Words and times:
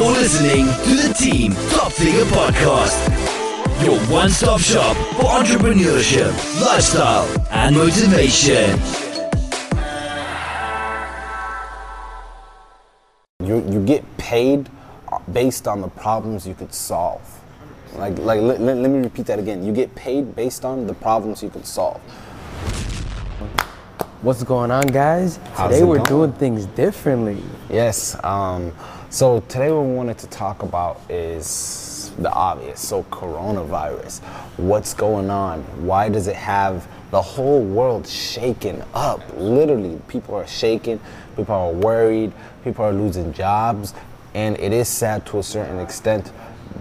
You're 0.00 0.12
listening 0.12 0.64
to 0.64 1.08
the 1.08 1.12
Team 1.12 1.52
Top 1.72 1.92
Figure 1.92 2.24
Podcast, 2.24 2.96
your 3.84 3.98
one 4.10 4.30
stop 4.30 4.58
shop 4.58 4.96
for 5.14 5.24
entrepreneurship, 5.24 6.32
lifestyle, 6.64 7.28
and 7.50 7.76
motivation. 7.76 8.80
You, 13.44 13.62
you 13.70 13.84
get 13.84 14.02
paid 14.16 14.70
based 15.34 15.68
on 15.68 15.82
the 15.82 15.88
problems 15.88 16.46
you 16.46 16.54
could 16.54 16.72
solve. 16.72 17.20
Like, 17.96 18.18
like 18.20 18.40
let, 18.40 18.58
let, 18.58 18.78
let 18.78 18.90
me 18.90 19.00
repeat 19.00 19.26
that 19.26 19.38
again. 19.38 19.62
You 19.62 19.74
get 19.74 19.94
paid 19.94 20.34
based 20.34 20.64
on 20.64 20.86
the 20.86 20.94
problems 20.94 21.42
you 21.42 21.50
could 21.50 21.66
solve. 21.66 22.00
What's 24.22 24.42
going 24.42 24.70
on, 24.70 24.86
guys? 24.88 25.38
How's 25.54 25.72
Today 25.72 25.82
we're 25.82 25.96
going? 25.96 26.28
doing 26.28 26.32
things 26.34 26.66
differently. 26.66 27.42
Yes. 27.70 28.22
Um, 28.22 28.74
so 29.08 29.40
today 29.48 29.70
what 29.70 29.86
we 29.86 29.94
wanted 29.94 30.18
to 30.18 30.26
talk 30.26 30.62
about 30.62 31.00
is 31.08 32.12
the 32.18 32.30
obvious. 32.30 32.86
So 32.86 33.04
coronavirus. 33.04 34.20
What's 34.58 34.92
going 34.92 35.30
on? 35.30 35.62
Why 35.86 36.10
does 36.10 36.26
it 36.26 36.36
have 36.36 36.86
the 37.10 37.22
whole 37.22 37.62
world 37.62 38.06
shaken 38.06 38.84
up? 38.92 39.22
Literally, 39.38 39.98
people 40.06 40.34
are 40.34 40.46
shaken. 40.46 41.00
People 41.34 41.54
are 41.54 41.72
worried. 41.72 42.30
People 42.62 42.84
are 42.84 42.92
losing 42.92 43.32
jobs, 43.32 43.94
and 44.34 44.54
it 44.58 44.74
is 44.74 44.86
sad 44.86 45.24
to 45.28 45.38
a 45.38 45.42
certain 45.42 45.78
extent. 45.78 46.30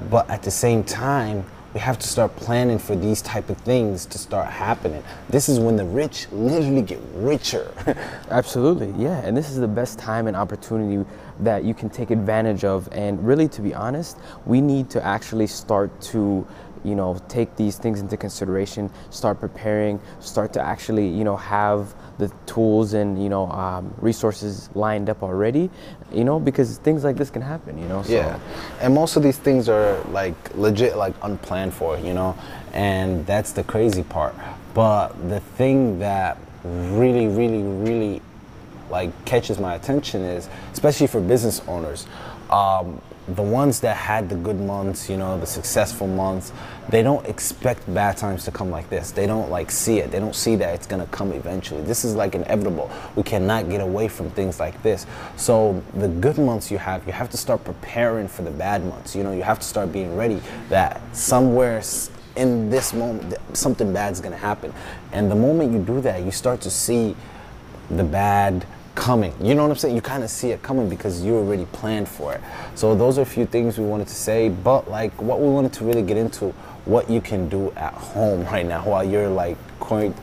But 0.10 0.30
at 0.30 0.44
the 0.44 0.52
same 0.52 0.84
time, 0.84 1.46
we 1.74 1.80
have 1.80 2.00
to 2.00 2.08
start 2.08 2.36
planning 2.36 2.80
for 2.80 2.96
these 2.96 3.22
type 3.22 3.50
of 3.50 3.58
things 3.58 4.06
to 4.08 4.18
start 4.18 4.48
happening. 4.48 5.04
This 5.30 5.50
is 5.50 5.60
when 5.60 5.76
the 5.76 5.86
rich 5.86 6.28
literally 6.32 6.82
get 6.82 7.00
richer. 7.14 7.72
Absolutely, 8.32 8.92
yeah. 9.02 9.20
And 9.20 9.38
this 9.38 9.50
is 9.52 9.58
the 9.58 9.68
best 9.68 10.00
time 10.00 10.26
and 10.28 10.36
opportunity 10.36 11.08
that 11.42 11.64
you 11.64 11.76
can 11.76 11.90
take 11.90 12.10
advantage 12.10 12.64
of. 12.64 12.90
And 12.92 13.26
really, 13.26 13.48
to 13.50 13.62
be 13.62 13.74
honest, 13.74 14.18
we 14.46 14.62
need 14.62 14.90
to 14.92 15.06
actually 15.06 15.46
start 15.46 16.02
to, 16.02 16.48
you 16.84 16.96
know, 16.96 17.22
take 17.28 17.56
these 17.56 17.78
things 17.78 18.00
into 18.00 18.18
consideration, 18.18 18.90
start 19.12 19.40
preparing, 19.40 20.00
start 20.20 20.54
to 20.54 20.62
actually, 20.62 21.08
you 21.08 21.24
know, 21.24 21.38
have 21.38 21.94
the 22.20 22.32
tools 22.46 22.94
and, 22.94 23.22
you 23.22 23.30
know, 23.30 23.50
um, 23.50 23.94
resources 23.98 24.70
lined 24.76 25.10
up 25.10 25.24
already, 25.24 25.70
you 26.14 26.24
know, 26.24 26.40
because 26.40 26.78
things 26.78 27.04
like 27.04 27.16
this 27.16 27.30
can 27.32 27.42
happen, 27.42 27.80
you 27.80 27.88
know. 27.88 28.04
So, 28.04 28.14
Yeah, 28.14 28.40
and 28.82 28.94
most 28.94 29.16
of 29.16 29.24
these 29.24 29.38
things 29.38 29.68
are 29.70 29.98
like 30.12 30.36
legit, 30.56 30.98
like 30.98 31.16
unplanned 31.24 31.74
for, 31.74 31.98
you 31.98 32.14
know, 32.14 32.38
and 32.74 33.26
that's 33.26 33.54
the 33.54 33.64
crazy 33.64 34.04
part. 34.04 34.36
But 34.74 35.10
the 35.30 35.40
thing 35.40 36.00
that 36.00 36.38
really, 36.64 37.28
really, 37.28 37.64
really 37.64 38.22
like 38.92 39.12
catches 39.26 39.58
my 39.60 39.76
attention 39.76 40.22
is, 40.22 40.50
especially 40.74 41.08
for 41.08 41.22
business 41.22 41.62
owners, 41.68 42.06
um, 42.50 43.02
the 43.36 43.42
ones 43.42 43.80
that 43.82 43.96
had 43.96 44.30
the 44.30 44.36
good 44.36 44.60
months, 44.60 45.10
you 45.10 45.18
know, 45.18 45.40
the 45.40 45.46
successful 45.46 46.08
months, 46.08 46.52
they 46.90 47.04
don't 47.04 47.26
expect 47.28 47.92
bad 47.94 48.18
times 48.18 48.44
to 48.46 48.52
come 48.52 48.72
like 48.72 48.90
this. 48.90 49.12
They 49.12 49.28
don't 49.28 49.50
like 49.50 49.70
see 49.72 50.00
it. 50.00 50.12
They 50.12 50.20
don't 50.20 50.36
see 50.36 50.56
that 50.56 50.76
it's 50.76 50.88
gonna 50.88 51.06
come 51.08 51.32
eventually. 51.34 51.84
This 51.84 52.04
is 52.04 52.16
like 52.16 52.36
inevitable. 52.36 52.90
We 53.16 53.24
cannot 53.24 53.70
get 53.70 53.82
away 53.82 54.08
from 54.08 54.30
things 54.32 54.60
like 54.60 54.82
this. 54.82 55.06
So 55.38 55.84
the 55.96 56.08
good 56.08 56.38
months 56.38 56.72
you 56.72 56.78
have, 56.78 57.06
you 57.06 57.14
have 57.14 57.30
to 57.32 57.38
start 57.38 57.64
preparing 57.64 58.28
for 58.28 58.42
the 58.42 58.52
bad 58.52 58.86
months. 58.86 59.16
You 59.16 59.24
know, 59.24 59.32
you 59.32 59.44
have 59.44 59.60
to 59.60 59.66
start 59.66 59.92
being 59.92 60.16
ready 60.16 60.42
that 60.70 61.02
somewhere 61.16 61.82
in 62.36 62.70
this 62.70 62.94
moment 62.94 63.30
th- 63.30 63.42
something 63.54 63.94
bad's 63.94 64.22
gonna 64.22 64.38
happen. 64.38 64.74
And 65.12 65.30
the 65.30 65.36
moment 65.36 65.74
you 65.74 65.80
do 65.80 66.02
that, 66.02 66.24
you 66.24 66.32
start 66.32 66.62
to 66.62 66.70
see 66.70 67.16
the 67.90 68.04
bad 68.04 68.66
coming. 69.00 69.34
You 69.42 69.56
know 69.56 69.64
what 69.64 69.72
I'm 69.72 69.78
saying? 69.78 69.96
You 69.96 70.02
kind 70.02 70.24
of 70.24 70.30
see 70.30 70.52
it 70.52 70.62
coming 70.62 70.90
because 70.90 71.24
you 71.24 71.36
already 71.36 71.66
planned 71.68 72.10
for 72.10 72.34
it. 72.34 72.42
So 72.76 72.96
those 72.96 73.18
are 73.18 73.22
a 73.22 73.26
few 73.26 73.46
things 73.46 73.80
we 73.80 73.86
wanted 73.86 74.08
to 74.10 74.14
say, 74.14 74.50
but 74.50 74.90
like 74.90 75.20
what 75.22 75.40
we 75.40 75.48
wanted 75.48 75.72
to 75.74 75.86
really 75.86 76.02
get 76.04 76.18
into 76.18 76.50
what 76.86 77.10
you 77.10 77.22
can 77.22 77.48
do 77.48 77.72
at 77.72 77.94
home 77.94 78.44
right 78.46 78.66
now 78.66 78.84
while 78.84 79.04
you're 79.04 79.30
like 79.30 79.58
quarant- 79.80 80.18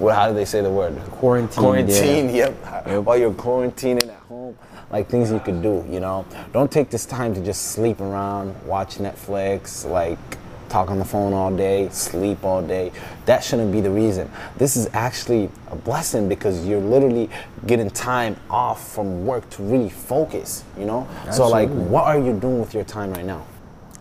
well, 0.00 0.14
how 0.14 0.28
do 0.28 0.34
they 0.34 0.44
say 0.44 0.60
the 0.62 0.70
word? 0.70 0.96
Quarantine, 1.10 1.62
Quarantine, 1.62 2.28
yeah. 2.28 2.52
yep. 2.86 3.04
While 3.04 3.18
you're 3.18 3.32
quarantining 3.32 4.08
at 4.08 4.20
home, 4.28 4.56
like 4.90 5.08
things 5.08 5.30
you 5.30 5.40
could 5.40 5.62
do, 5.62 5.84
you 5.88 6.00
know? 6.00 6.24
Don't 6.52 6.70
take 6.70 6.90
this 6.90 7.06
time 7.06 7.34
to 7.34 7.40
just 7.44 7.72
sleep 7.72 8.00
around, 8.00 8.54
watch 8.64 8.98
Netflix, 8.98 9.88
like 9.88 10.18
talk 10.68 10.90
on 10.90 10.98
the 10.98 11.04
phone 11.04 11.32
all 11.32 11.54
day, 11.54 11.88
sleep 11.90 12.44
all 12.44 12.62
day. 12.62 12.92
That 13.26 13.42
shouldn't 13.42 13.72
be 13.72 13.80
the 13.80 13.90
reason. 13.90 14.30
This 14.56 14.76
is 14.76 14.88
actually 14.92 15.50
a 15.68 15.76
blessing 15.76 16.28
because 16.28 16.66
you're 16.66 16.80
literally 16.80 17.30
getting 17.66 17.90
time 17.90 18.36
off 18.50 18.92
from 18.92 19.26
work 19.26 19.48
to 19.50 19.62
really 19.62 19.90
focus, 19.90 20.64
you 20.78 20.84
know? 20.84 21.08
So 21.32 21.48
like 21.48 21.68
what 21.68 22.04
are 22.04 22.18
you 22.18 22.38
doing 22.38 22.60
with 22.60 22.74
your 22.74 22.84
time 22.84 23.12
right 23.12 23.24
now? 23.24 23.44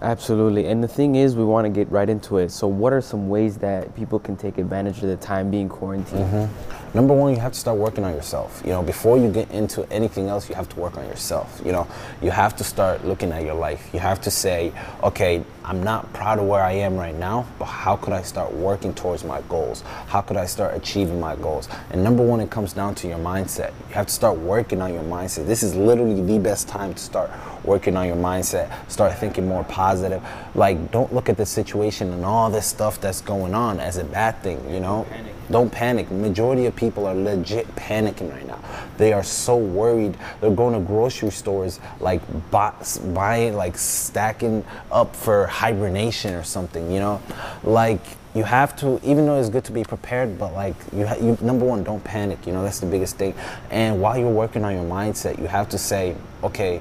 Absolutely. 0.02 0.68
And 0.68 0.84
the 0.84 0.88
thing 0.88 1.16
is, 1.16 1.36
we 1.36 1.44
want 1.44 1.66
to 1.66 1.70
get 1.70 1.92
right 1.92 2.08
into 2.08 2.38
it. 2.38 2.52
So, 2.52 2.68
what 2.68 2.94
are 2.94 3.02
some 3.02 3.30
ways 3.30 3.58
that 3.58 3.96
people 3.96 4.20
can 4.20 4.38
take 4.38 4.60
advantage 4.60 4.98
of 4.98 5.10
the 5.10 5.18
time 5.18 5.50
being 5.50 5.68
quarantined? 5.68 6.24
Mm-hmm. 6.24 6.87
Number 6.94 7.14
one, 7.14 7.34
you 7.34 7.40
have 7.40 7.52
to 7.52 7.60
start 7.60 7.78
working 7.78 8.04
on 8.04 8.14
yourself. 8.14 8.62
You 8.64 8.72
know, 8.72 8.82
before 8.82 9.18
you 9.18 9.30
get 9.30 9.52
into 9.52 9.90
anything 9.92 10.30
else, 10.30 10.50
you 10.50 10.56
have 10.56 10.70
to 10.70 10.80
work 10.80 10.98
on 10.98 11.06
yourself. 11.06 11.62
You 11.66 11.72
know, 11.72 11.88
you 12.22 12.32
have 12.32 12.56
to 12.58 12.64
start 12.64 13.06
looking 13.06 13.32
at 13.32 13.44
your 13.44 13.56
life. 13.56 13.90
You 13.94 14.00
have 14.00 14.22
to 14.22 14.32
say, 14.32 14.72
okay, 15.04 15.44
I'm 15.66 15.84
not 15.84 16.12
proud 16.14 16.40
of 16.40 16.46
where 16.46 16.64
I 16.64 16.72
am 16.72 16.96
right 16.96 17.14
now, 17.14 17.46
but 17.60 17.66
how 17.66 17.98
could 17.98 18.14
I 18.14 18.22
start 18.22 18.54
working 18.54 18.94
towards 18.94 19.26
my 19.26 19.42
goals? 19.50 19.82
How 20.08 20.22
could 20.22 20.38
I 20.38 20.46
start 20.46 20.76
achieving 20.76 21.20
my 21.20 21.36
goals? 21.36 21.68
And 21.92 22.04
number 22.04 22.24
one, 22.24 22.40
it 22.40 22.50
comes 22.50 22.72
down 22.72 22.96
to 22.96 23.08
your 23.08 23.20
mindset. 23.20 23.74
You 23.90 23.96
have 23.96 24.08
to 24.08 24.14
start 24.14 24.38
working 24.38 24.82
on 24.82 24.94
your 24.94 25.04
mindset. 25.04 25.46
This 25.46 25.64
is 25.64 25.76
literally 25.76 26.22
the 26.22 26.40
best 26.40 26.70
time 26.70 26.94
to 26.94 27.00
start 27.00 27.30
working 27.66 27.98
on 27.98 28.08
your 28.08 28.16
mindset. 28.16 28.72
Start 28.90 29.18
thinking 29.18 29.46
more 29.46 29.66
positive. 29.66 30.24
Like, 30.56 30.92
don't 30.92 31.14
look 31.14 31.28
at 31.28 31.36
the 31.36 31.46
situation 31.46 32.14
and 32.14 32.24
all 32.24 32.50
this 32.50 32.66
stuff 32.66 33.02
that's 33.02 33.20
going 33.20 33.54
on 33.54 33.82
as 33.82 33.98
a 33.98 34.06
bad 34.06 34.42
thing, 34.42 34.74
you 34.74 34.80
know? 34.80 35.06
Don't 35.50 35.72
panic. 35.72 36.12
Majority 36.12 36.66
of 36.66 36.76
people 36.76 37.06
are 37.06 37.16
legit 37.16 37.74
panicking 37.76 38.32
right 38.32 38.46
now. 38.46 38.60
They 38.98 39.14
are 39.14 39.24
so 39.24 39.56
worried. 39.56 40.18
They're 40.42 40.52
going 40.52 40.74
to 40.74 40.80
grocery 40.80 41.32
stores 41.32 41.80
like 42.00 42.22
buy, 42.52 42.74
buying, 43.14 43.56
like 43.56 43.78
stacking 43.78 44.66
up 44.92 45.16
for 45.16 45.48
hibernation 45.48 46.34
or 46.34 46.44
something. 46.44 46.92
You 46.92 47.00
know, 47.00 47.22
like 47.64 48.02
you 48.36 48.44
have 48.44 48.76
to. 48.78 49.00
Even 49.04 49.26
though 49.26 49.40
it's 49.40 49.50
good 49.50 49.64
to 49.66 49.72
be 49.72 49.84
prepared, 49.84 50.38
but 50.38 50.54
like 50.54 50.76
you, 50.92 51.08
ha- 51.08 51.16
you 51.16 51.38
number 51.42 51.66
one, 51.66 51.84
don't 51.84 52.04
panic. 52.04 52.46
You 52.46 52.54
know, 52.54 52.64
that's 52.64 52.80
the 52.80 52.88
biggest 52.88 53.18
thing. 53.18 53.34
And 53.72 54.02
while 54.02 54.18
you're 54.18 54.30
working 54.30 54.66
on 54.66 54.74
your 54.74 54.84
mindset, 54.86 55.40
you 55.40 55.48
have 55.48 55.70
to 55.70 55.78
say, 55.78 56.16
okay, 56.44 56.80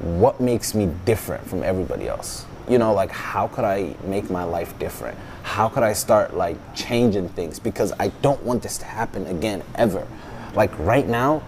what 0.00 0.40
makes 0.40 0.74
me 0.74 0.86
different 1.04 1.46
from 1.48 1.62
everybody 1.62 2.08
else? 2.08 2.46
You 2.68 2.78
know, 2.78 2.92
like 2.92 3.10
how 3.10 3.48
could 3.48 3.64
I 3.64 3.94
make 4.04 4.30
my 4.30 4.44
life 4.44 4.78
different? 4.78 5.18
How 5.42 5.68
could 5.68 5.82
I 5.82 5.92
start 5.92 6.36
like 6.36 6.56
changing 6.74 7.28
things? 7.30 7.58
Because 7.58 7.92
I 7.98 8.08
don't 8.22 8.42
want 8.42 8.62
this 8.62 8.78
to 8.78 8.84
happen 8.84 9.26
again 9.26 9.62
ever. 9.74 10.06
Like 10.54 10.76
right 10.78 11.06
now, 11.06 11.42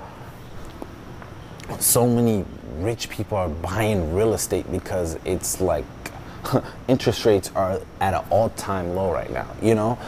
so 1.80 2.06
many 2.06 2.44
rich 2.78 3.10
people 3.10 3.36
are 3.36 3.48
buying 3.48 4.14
real 4.14 4.34
estate 4.34 4.70
because 4.70 5.18
it's 5.24 5.60
like 5.60 5.84
interest 6.88 7.24
rates 7.24 7.50
are 7.54 7.80
at 8.00 8.14
an 8.14 8.24
all-time 8.30 8.94
low 8.94 9.12
right 9.12 9.30
now, 9.30 9.48
you 9.60 9.74
know? 9.74 9.98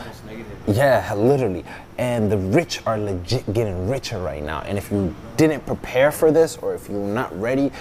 Yeah, 0.66 1.12
literally. 1.14 1.64
And 1.98 2.30
the 2.30 2.38
rich 2.38 2.80
are 2.86 2.98
legit 2.98 3.52
getting 3.52 3.88
richer 3.88 4.18
right 4.18 4.42
now. 4.42 4.60
And 4.62 4.78
if 4.78 4.90
you 4.90 5.14
didn't 5.36 5.66
prepare 5.66 6.12
for 6.12 6.30
this 6.30 6.56
or 6.58 6.74
if 6.74 6.88
you're 6.88 6.98
not 6.98 7.38
ready, 7.38 7.72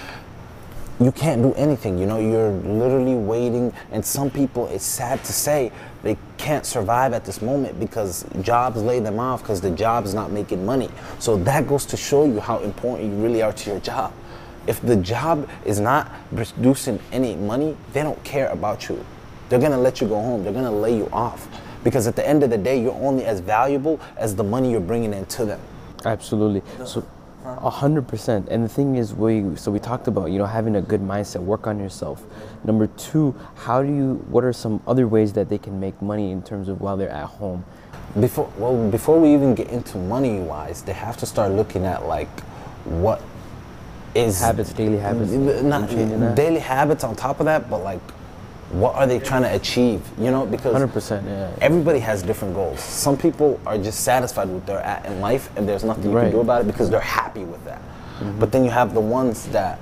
you 1.00 1.10
can't 1.10 1.42
do 1.42 1.54
anything. 1.54 1.98
You 1.98 2.06
know, 2.06 2.18
you're 2.18 2.50
literally 2.50 3.14
waiting. 3.14 3.72
And 3.90 4.04
some 4.04 4.30
people, 4.30 4.66
it's 4.68 4.84
sad 4.84 5.24
to 5.24 5.32
say, 5.32 5.72
they 6.02 6.18
can't 6.36 6.66
survive 6.66 7.14
at 7.14 7.24
this 7.24 7.40
moment 7.40 7.80
because 7.80 8.24
jobs 8.42 8.82
lay 8.82 9.00
them 9.00 9.18
off 9.18 9.42
because 9.42 9.60
the 9.62 9.70
job 9.70 10.04
is 10.04 10.12
not 10.12 10.30
making 10.30 10.64
money. 10.64 10.90
So 11.18 11.36
that 11.38 11.66
goes 11.66 11.86
to 11.86 11.96
show 11.96 12.26
you 12.26 12.38
how 12.38 12.58
important 12.58 13.10
you 13.10 13.22
really 13.22 13.40
are 13.42 13.52
to 13.52 13.70
your 13.70 13.80
job. 13.80 14.12
If 14.66 14.82
the 14.82 14.96
job 14.96 15.48
is 15.64 15.80
not 15.80 16.10
producing 16.34 17.00
any 17.12 17.34
money, 17.34 17.76
they 17.94 18.02
don't 18.02 18.22
care 18.22 18.48
about 18.48 18.88
you. 18.88 19.04
They're 19.48 19.58
gonna 19.58 19.78
let 19.78 20.00
you 20.00 20.06
go 20.06 20.16
home. 20.16 20.44
They're 20.44 20.52
gonna 20.52 20.70
lay 20.70 20.96
you 20.96 21.08
off 21.12 21.48
because 21.82 22.06
at 22.06 22.14
the 22.14 22.26
end 22.26 22.42
of 22.42 22.50
the 22.50 22.58
day, 22.58 22.80
you're 22.80 22.94
only 22.94 23.24
as 23.24 23.40
valuable 23.40 23.98
as 24.16 24.36
the 24.36 24.44
money 24.44 24.70
you're 24.70 24.80
bringing 24.80 25.14
into 25.14 25.44
them. 25.46 25.60
Absolutely. 26.04 26.62
So, 26.84 27.04
a 27.44 27.70
hundred 27.70 28.08
percent. 28.08 28.48
And 28.50 28.64
the 28.64 28.68
thing 28.68 28.96
is, 28.96 29.14
we 29.14 29.56
so 29.56 29.70
we 29.70 29.78
talked 29.78 30.08
about 30.08 30.30
you 30.30 30.38
know 30.38 30.46
having 30.46 30.76
a 30.76 30.82
good 30.82 31.00
mindset, 31.00 31.42
work 31.42 31.66
on 31.66 31.78
yourself. 31.78 32.24
Number 32.64 32.86
two, 32.86 33.34
how 33.56 33.82
do 33.82 33.88
you? 33.88 34.14
What 34.28 34.44
are 34.44 34.52
some 34.52 34.82
other 34.86 35.06
ways 35.08 35.32
that 35.34 35.48
they 35.48 35.58
can 35.58 35.80
make 35.80 36.00
money 36.02 36.30
in 36.30 36.42
terms 36.42 36.68
of 36.68 36.80
while 36.80 36.96
they're 36.96 37.10
at 37.10 37.26
home? 37.26 37.64
before 38.18 38.50
well 38.58 38.90
before 38.90 39.20
we 39.20 39.32
even 39.32 39.54
get 39.54 39.68
into 39.68 39.96
money 39.96 40.40
wise 40.40 40.82
they 40.82 40.92
have 40.92 41.16
to 41.16 41.26
start 41.26 41.52
looking 41.52 41.84
at 41.84 42.06
like 42.06 42.40
what 42.84 43.22
is 44.16 44.40
Habits, 44.40 44.72
daily 44.72 44.98
habits. 44.98 45.30
not 45.30 45.88
daily 46.34 46.58
habits 46.58 47.04
on 47.04 47.14
top 47.14 47.38
of 47.38 47.46
that 47.46 47.70
but 47.70 47.78
like 47.84 48.00
what 48.70 48.94
are 48.94 49.06
they 49.06 49.18
trying 49.18 49.42
to 49.42 49.54
achieve 49.54 50.00
you 50.18 50.30
know 50.30 50.46
because 50.46 50.72
Hundred 50.72 50.92
percent. 50.92 51.26
Yeah. 51.26 51.50
everybody 51.60 51.98
has 51.98 52.22
different 52.22 52.54
goals 52.54 52.80
some 52.80 53.16
people 53.16 53.60
are 53.66 53.76
just 53.76 54.00
satisfied 54.04 54.48
with 54.48 54.64
where 54.68 54.76
they're 54.78 54.86
at 54.86 55.04
in 55.06 55.20
life 55.20 55.50
and 55.56 55.68
there's 55.68 55.82
nothing 55.84 56.04
you 56.04 56.10
Right. 56.10 56.24
can 56.24 56.32
do 56.32 56.40
about 56.40 56.60
it 56.62 56.66
because 56.68 56.88
they're 56.88 57.00
happy 57.00 57.44
with 57.44 57.64
that 57.64 57.80
mm-hmm. 57.80 58.38
but 58.38 58.52
then 58.52 58.64
you 58.64 58.70
have 58.70 58.94
the 58.94 59.00
ones 59.00 59.46
that 59.48 59.80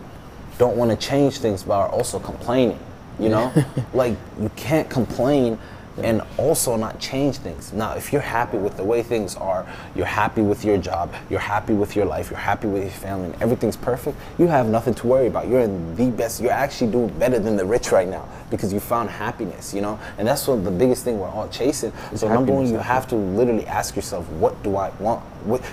don't 0.59 0.77
want 0.77 0.91
to 0.91 0.97
change 0.97 1.39
things 1.39 1.63
but 1.63 1.75
are 1.75 1.89
also 1.89 2.19
complaining. 2.19 2.79
You 3.19 3.31
know, 3.31 3.53
like 3.95 4.17
you 4.41 4.51
can't 4.57 4.89
complain 4.91 5.59
and 6.05 6.23
also 6.37 6.77
not 6.77 6.99
change 7.01 7.39
things. 7.39 7.73
Now, 7.73 7.95
if 7.95 8.13
you're 8.13 8.23
happy 8.23 8.59
with 8.59 8.77
the 8.77 8.85
way 8.85 9.03
things 9.03 9.37
are, 9.37 9.67
you're 9.95 10.07
happy 10.07 10.43
with 10.43 10.65
your 10.65 10.79
job, 10.79 11.15
you're 11.31 11.41
happy 11.41 11.75
with 11.75 11.97
your 11.97 12.05
life, 12.05 12.31
you're 12.31 12.39
happy 12.39 12.69
with 12.69 12.83
your 12.83 12.93
family, 12.93 13.33
and 13.33 13.43
everything's 13.43 13.77
perfect, 13.77 14.17
you 14.39 14.47
have 14.47 14.67
nothing 14.67 14.95
to 14.95 15.07
worry 15.07 15.27
about. 15.27 15.49
You're 15.49 15.61
in 15.61 15.97
the 15.97 16.11
best, 16.11 16.41
you're 16.41 16.53
actually 16.53 16.91
doing 16.91 17.09
better 17.19 17.39
than 17.39 17.57
the 17.57 17.65
rich 17.65 17.93
right 17.93 18.09
now 18.09 18.29
because 18.51 18.73
you 18.73 18.81
found 18.81 19.11
happiness, 19.11 19.75
you 19.75 19.81
know? 19.81 19.99
And 20.19 20.27
that's 20.27 20.47
what 20.47 20.65
the 20.65 20.71
biggest 20.71 21.05
thing 21.05 21.19
we're 21.19 21.29
all 21.29 21.49
chasing. 21.49 21.93
It's 22.13 22.21
so, 22.21 22.29
number 22.29 22.53
one, 22.53 22.67
you 22.67 22.79
have 22.79 23.07
to 23.09 23.17
literally 23.17 23.67
ask 23.67 23.97
yourself, 23.97 24.29
what 24.31 24.63
do 24.63 24.77
I 24.77 24.91
want? 25.01 25.25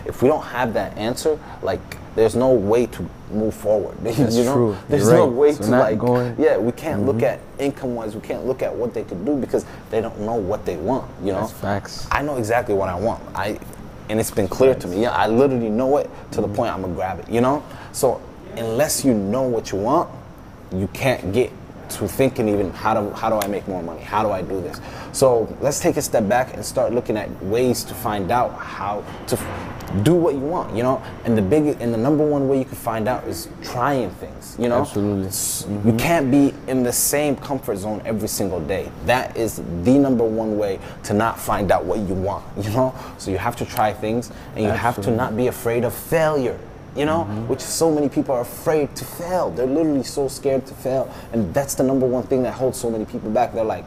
If 0.05 0.21
we 0.21 0.27
don't 0.27 0.43
have 0.43 0.73
that 0.73 0.97
answer, 0.97 1.39
like, 1.61 1.97
there's 2.15 2.35
no 2.35 2.51
way 2.51 2.85
to 2.87 3.09
move 3.31 3.53
forward. 3.53 3.97
That's 4.01 4.35
you 4.35 4.43
know? 4.45 4.53
true. 4.53 4.77
There's 4.87 5.03
You're 5.03 5.13
no 5.17 5.27
way 5.27 5.51
So 5.53 5.63
to 5.65 5.69
like 5.71 5.99
going- 5.99 6.35
yeah, 6.39 6.57
we 6.57 6.71
can't 6.71 7.05
look 7.05 7.17
Mm-hmm. 7.17 7.25
at 7.25 7.39
income 7.59 7.95
wise, 7.95 8.15
we 8.15 8.21
can't 8.21 8.45
look 8.45 8.61
at 8.61 8.73
what 8.73 8.93
they 8.93 9.03
could 9.03 9.25
do 9.25 9.35
because 9.37 9.65
they 9.89 10.01
don't 10.01 10.19
know 10.21 10.35
what 10.35 10.65
they 10.65 10.77
want, 10.77 11.09
you 11.23 11.31
know? 11.33 11.41
That's 11.41 11.51
facts. 11.51 12.07
I 12.11 12.21
know 12.21 12.37
exactly 12.37 12.73
what 12.75 12.89
I 12.89 12.95
want. 12.95 13.21
I 13.35 13.59
and 14.07 14.19
it's 14.19 14.29
been 14.31 14.47
clear 14.47 14.75
to 14.75 14.87
me. 14.87 15.01
Yeah, 15.01 15.11
I 15.11 15.27
literally 15.27 15.69
know 15.69 15.97
it 15.97 16.03
to 16.03 16.09
Mm-hmm. 16.39 16.41
the 16.51 16.55
point 16.55 16.73
I'm 16.73 16.81
gonna 16.81 16.93
grab 16.93 17.19
it, 17.19 17.27
you 17.29 17.41
know? 17.41 17.63
So 17.91 18.21
unless 18.55 19.03
you 19.03 19.13
know 19.13 19.41
what 19.43 19.71
you 19.71 19.77
want, 19.79 20.09
you 20.71 20.87
can't 20.93 21.33
get 21.33 21.51
to 21.91 22.07
thinking 22.07 22.47
even 22.49 22.71
how 22.71 22.93
do 22.93 23.09
how 23.11 23.29
do 23.29 23.37
I 23.37 23.47
make 23.47 23.67
more 23.67 23.81
money? 23.83 24.01
How 24.01 24.23
do 24.23 24.31
I 24.31 24.41
do 24.41 24.61
this? 24.61 24.79
So 25.11 25.47
let's 25.61 25.79
take 25.79 25.97
a 25.97 26.01
step 26.01 26.27
back 26.27 26.53
and 26.53 26.65
start 26.65 26.93
looking 26.93 27.17
at 27.17 27.29
ways 27.43 27.83
to 27.85 27.93
find 27.93 28.31
out 28.31 28.53
how 28.57 29.03
to 29.27 29.37
f- 29.37 30.03
do 30.03 30.13
what 30.13 30.33
you 30.33 30.41
want, 30.41 30.75
you 30.75 30.83
know? 30.83 31.01
And 31.23 31.37
the 31.37 31.41
big 31.41 31.79
and 31.81 31.93
the 31.93 31.97
number 31.97 32.25
one 32.25 32.47
way 32.49 32.59
you 32.59 32.65
can 32.65 32.75
find 32.75 33.07
out 33.07 33.25
is 33.25 33.47
trying 33.63 34.09
things, 34.11 34.55
you 34.59 34.67
know? 34.67 34.81
Absolutely. 34.81 35.27
S- 35.27 35.65
You 35.69 35.75
mm-hmm. 35.75 35.97
can't 35.97 36.29
be 36.31 36.53
in 36.67 36.83
the 36.83 36.91
same 36.91 37.35
comfort 37.35 37.77
zone 37.77 38.01
every 38.05 38.27
single 38.27 38.59
day. 38.59 38.91
That 39.05 39.37
is 39.37 39.61
the 39.83 39.97
number 39.97 40.23
one 40.25 40.57
way 40.57 40.79
to 41.03 41.13
not 41.13 41.39
find 41.39 41.71
out 41.71 41.85
what 41.85 41.99
you 41.99 42.13
want, 42.15 42.43
you 42.61 42.69
know? 42.71 42.93
So 43.17 43.31
you 43.31 43.37
have 43.37 43.55
to 43.57 43.65
try 43.65 43.93
things 43.93 44.31
and 44.55 44.65
you 44.65 44.71
have 44.71 45.01
to 45.03 45.11
not 45.11 45.37
be 45.37 45.47
afraid 45.47 45.83
of 45.85 45.93
failure, 45.93 46.59
you 46.95 47.05
know? 47.05 47.25
Which 47.47 47.61
so 47.61 47.91
many 47.91 48.09
people 48.09 48.35
are 48.35 48.41
afraid 48.41 48.95
to 48.95 49.05
fail. 49.05 49.51
They're 49.51 49.65
literally 49.65 50.03
so 50.03 50.27
scared 50.27 50.65
to 50.67 50.73
fail. 50.73 51.13
And 51.33 51.53
that's 51.53 51.75
the 51.75 51.83
number 51.83 52.05
one 52.05 52.23
thing 52.23 52.43
that 52.43 52.53
holds 52.53 52.79
so 52.79 52.89
many 52.89 53.05
people 53.05 53.29
back. 53.29 53.53
They're 53.53 53.63
like, 53.63 53.85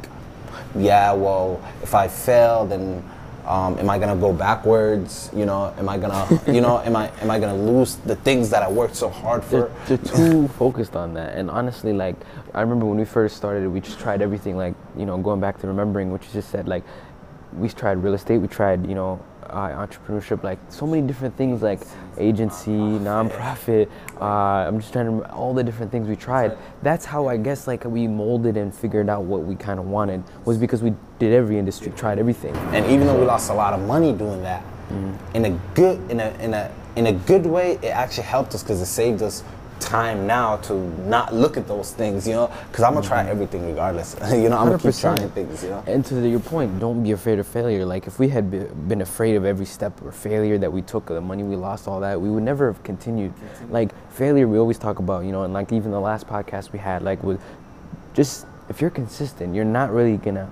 yeah, 0.76 1.12
well, 1.12 1.62
if 1.82 1.94
I 1.94 2.08
fail, 2.08 2.66
then 2.66 3.02
um, 3.46 3.78
am 3.78 3.88
I 3.88 3.98
gonna 3.98 4.20
go 4.20 4.32
backwards? 4.32 5.30
You 5.34 5.46
know, 5.46 5.72
am 5.78 5.88
I 5.88 5.96
gonna, 5.96 6.40
you 6.52 6.60
know, 6.60 6.80
am 6.80 6.94
I 6.94 7.10
am 7.22 7.30
I 7.30 7.38
gonna 7.38 7.56
lose 7.56 7.96
the 7.96 8.16
things 8.16 8.50
that 8.50 8.62
I 8.62 8.70
worked 8.70 8.94
so 8.94 9.08
hard 9.08 9.42
for? 9.42 9.70
They're, 9.86 9.96
they're 9.96 10.16
too 10.16 10.48
focused 10.48 10.94
on 10.94 11.14
that. 11.14 11.34
And 11.34 11.50
honestly, 11.50 11.94
like, 11.94 12.16
I 12.52 12.60
remember 12.60 12.84
when 12.84 12.98
we 12.98 13.06
first 13.06 13.36
started, 13.36 13.66
we 13.68 13.80
just 13.80 13.98
tried 13.98 14.20
everything. 14.20 14.56
Like, 14.56 14.74
you 14.98 15.06
know, 15.06 15.16
going 15.16 15.40
back 15.40 15.58
to 15.60 15.66
remembering 15.66 16.12
what 16.12 16.22
you 16.24 16.28
just 16.30 16.50
said, 16.50 16.68
like, 16.68 16.84
we 17.54 17.70
tried 17.70 18.02
real 18.02 18.14
estate, 18.14 18.38
we 18.38 18.48
tried, 18.48 18.86
you 18.86 18.94
know, 18.94 19.18
uh, 19.50 19.86
entrepreneurship, 19.86 20.42
like 20.42 20.58
so 20.68 20.86
many 20.86 21.06
different 21.06 21.36
things, 21.36 21.62
like 21.62 21.80
agency, 22.18 22.70
nonprofit. 22.70 23.88
Uh, 24.20 24.24
I'm 24.24 24.80
just 24.80 24.92
trying 24.92 25.06
to 25.06 25.10
remember 25.10 25.32
all 25.34 25.54
the 25.54 25.64
different 25.64 25.90
things 25.92 26.08
we 26.08 26.16
tried. 26.16 26.56
That's 26.82 27.04
how 27.04 27.28
I 27.28 27.36
guess 27.36 27.66
like 27.66 27.84
we 27.84 28.06
molded 28.06 28.56
and 28.56 28.74
figured 28.74 29.08
out 29.08 29.24
what 29.24 29.42
we 29.44 29.54
kind 29.54 29.78
of 29.78 29.86
wanted 29.86 30.22
was 30.44 30.58
because 30.58 30.82
we 30.82 30.94
did 31.18 31.32
every 31.32 31.58
industry, 31.58 31.92
tried 31.96 32.18
everything. 32.18 32.54
And 32.74 32.86
even 32.86 33.06
though 33.06 33.18
we 33.18 33.26
lost 33.26 33.50
a 33.50 33.54
lot 33.54 33.74
of 33.74 33.80
money 33.80 34.12
doing 34.12 34.42
that, 34.42 34.62
in 35.34 35.44
a 35.44 35.50
good 35.74 36.10
in 36.10 36.20
a 36.20 36.30
in 36.40 36.54
a 36.54 36.72
in 36.96 37.06
a 37.06 37.12
good 37.12 37.46
way, 37.46 37.78
it 37.82 37.88
actually 37.88 38.24
helped 38.24 38.54
us 38.54 38.62
because 38.62 38.80
it 38.80 38.86
saved 38.86 39.22
us 39.22 39.44
time 39.80 40.26
now 40.26 40.56
to 40.56 40.74
not 41.08 41.34
look 41.34 41.56
at 41.56 41.66
those 41.66 41.92
things, 41.92 42.26
you 42.26 42.34
know. 42.34 42.50
Because 42.70 42.84
I'm 42.84 42.94
gonna 42.94 43.06
try 43.06 43.26
everything 43.26 43.66
regardless. 43.66 44.16
you 44.30 44.48
know, 44.48 44.58
I'm 44.58 44.66
gonna 44.66 44.78
keep 44.78 44.94
trying 44.94 45.28
things, 45.30 45.62
you 45.62 45.70
know. 45.70 45.82
And 45.86 46.04
to 46.06 46.28
your 46.28 46.40
point, 46.40 46.78
don't 46.78 47.02
be 47.02 47.12
afraid 47.12 47.38
of 47.38 47.46
failure. 47.46 47.84
Like 47.84 48.06
if 48.06 48.18
we 48.18 48.28
had 48.28 48.50
be- 48.50 48.66
been 48.88 49.00
afraid 49.00 49.36
of 49.36 49.44
every 49.44 49.66
step 49.66 50.00
or 50.02 50.12
failure 50.12 50.58
that 50.58 50.72
we 50.72 50.82
took, 50.82 51.06
the 51.06 51.20
money 51.20 51.42
we 51.42 51.56
lost, 51.56 51.88
all 51.88 52.00
that, 52.00 52.20
we 52.20 52.30
would 52.30 52.42
never 52.42 52.72
have 52.72 52.82
continued. 52.82 53.32
Like 53.70 53.92
failure, 54.12 54.46
we 54.46 54.58
always 54.58 54.78
talk 54.78 54.98
about, 54.98 55.24
you 55.24 55.32
know, 55.32 55.44
and 55.44 55.52
like 55.52 55.72
even 55.72 55.90
the 55.90 56.00
last 56.00 56.26
podcast 56.26 56.72
we 56.72 56.78
had, 56.78 57.02
like 57.02 57.22
with 57.22 57.40
just 58.14 58.46
if 58.68 58.80
you're 58.80 58.90
consistent, 58.90 59.54
you're 59.54 59.64
not 59.64 59.92
really 59.92 60.16
gonna 60.16 60.50